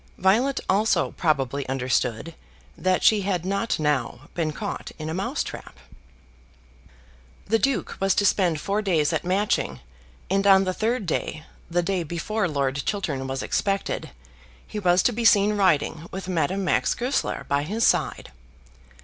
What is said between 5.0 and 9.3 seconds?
a mousetrap. The Duke was to spend four days at